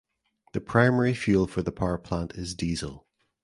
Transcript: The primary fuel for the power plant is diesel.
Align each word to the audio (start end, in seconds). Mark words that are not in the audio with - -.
The 0.53 0.61
primary 0.61 1.13
fuel 1.13 1.45
for 1.45 1.61
the 1.61 1.71
power 1.71 1.99
plant 1.99 2.33
is 2.33 2.55
diesel. 2.55 3.05